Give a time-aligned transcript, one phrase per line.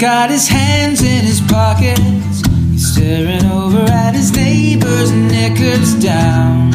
[0.00, 2.40] got his hands in his pockets.
[2.72, 6.72] He's staring over at his neighbor's knickers down.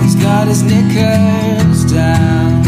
[0.00, 2.64] He's got his knickers down.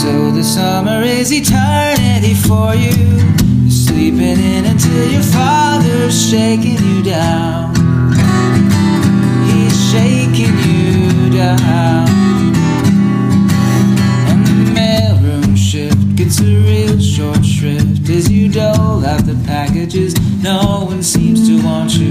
[0.00, 3.18] So the summer is eternity for you.
[3.62, 7.74] You're sleeping in until your father's shaking you down.
[9.50, 11.89] He's shaking you down.
[18.20, 20.14] As you dole out the packages.
[20.42, 22.10] No one seems to want you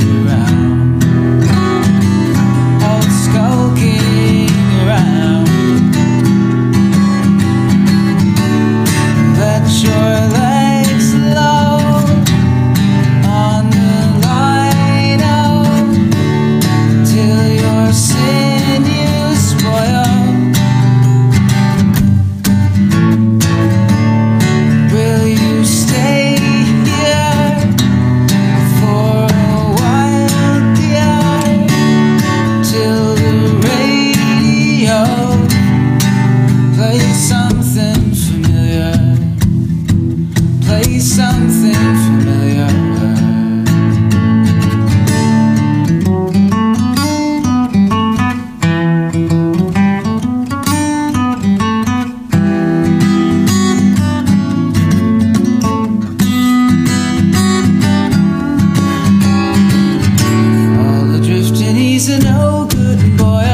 [62.10, 63.46] he's a no good boy.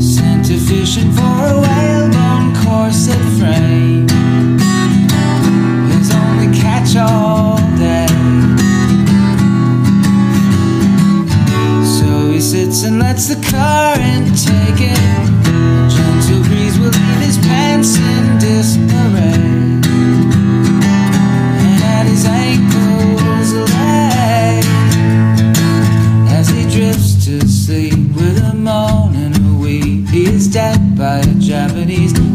[0.00, 4.08] Sent fishing for a whalebone corset frame.
[5.88, 8.06] His only catch all day.
[11.98, 14.13] So he sits and lets the current take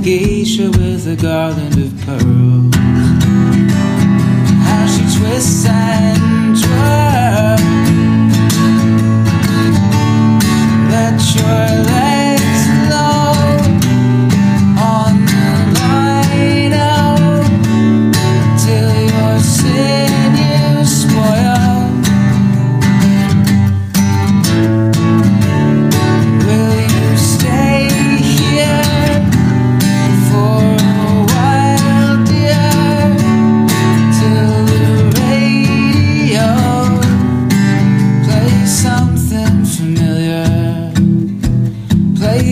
[0.10, 2.76] geisha with a garland of pearls.
[4.66, 7.62] How she twists and twirls.
[10.94, 11.69] Let your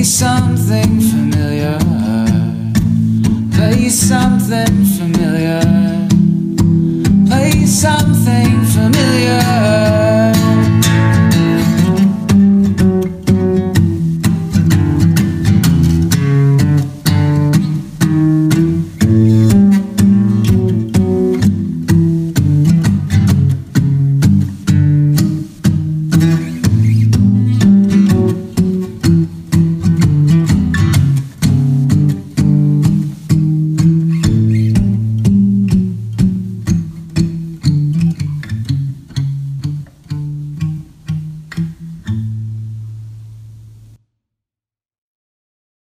[0.07, 1.77] something familiar.
[3.51, 5.59] Play something familiar.
[7.27, 9.86] Play something familiar.